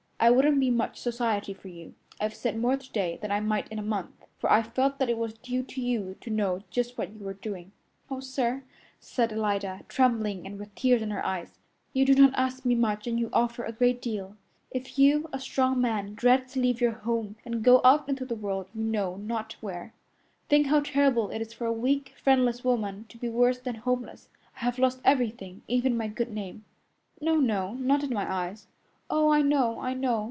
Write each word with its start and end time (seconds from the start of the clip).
I 0.23 0.29
wouldn't 0.29 0.59
be 0.59 0.69
much 0.69 0.99
society 0.99 1.51
for 1.51 1.67
you. 1.69 1.95
I've 2.19 2.35
said 2.35 2.55
more 2.55 2.77
today 2.77 3.17
than 3.19 3.31
I 3.31 3.39
might 3.39 3.67
in 3.69 3.79
a 3.79 3.81
month, 3.81 4.23
for 4.37 4.51
I 4.51 4.61
felt 4.61 4.99
that 4.99 5.09
it 5.09 5.17
was 5.17 5.33
due 5.33 5.63
to 5.63 5.81
you 5.81 6.15
to 6.21 6.29
know 6.29 6.61
just 6.69 6.95
what 6.95 7.11
you 7.11 7.25
were 7.25 7.33
doing." 7.33 7.71
"Oh, 8.07 8.19
sir," 8.19 8.61
said 8.99 9.33
Alida, 9.33 9.81
trembling, 9.87 10.45
and 10.45 10.59
with 10.59 10.75
tears 10.75 11.01
in 11.01 11.09
her 11.09 11.25
eyes, 11.25 11.57
"you 11.91 12.05
do 12.05 12.13
not 12.13 12.35
ask 12.35 12.63
much 12.65 13.07
and 13.07 13.19
you 13.19 13.31
offer 13.33 13.63
a 13.63 13.71
great 13.71 13.99
deal. 13.99 14.37
If 14.69 14.99
you, 14.99 15.27
a 15.33 15.39
strong 15.39 15.81
man, 15.81 16.13
dread 16.13 16.47
to 16.49 16.59
leave 16.61 16.81
your 16.81 16.91
home 17.01 17.35
and 17.43 17.63
go 17.63 17.81
out 17.83 18.07
into 18.07 18.23
the 18.23 18.35
world 18.35 18.67
you 18.75 18.83
know 18.83 19.15
not 19.15 19.53
where, 19.59 19.91
think 20.49 20.67
how 20.67 20.81
terrible 20.81 21.31
it 21.31 21.41
is 21.41 21.51
for 21.51 21.65
a 21.65 21.73
weak, 21.73 22.13
friendless 22.21 22.63
woman 22.63 23.07
to 23.09 23.17
be 23.17 23.27
worse 23.27 23.57
than 23.57 23.73
homeless. 23.73 24.29
I 24.57 24.59
have 24.59 24.77
lost 24.77 25.01
everything, 25.03 25.63
even 25.67 25.97
my 25.97 26.05
good 26.07 26.29
name." 26.31 26.63
"No, 27.19 27.37
no! 27.37 27.73
Not 27.73 28.03
in 28.03 28.11
my 28.13 28.31
eyes." 28.31 28.67
"Oh, 29.13 29.27
I 29.29 29.41
know, 29.41 29.77
I 29.81 29.93
know!" 29.93 30.19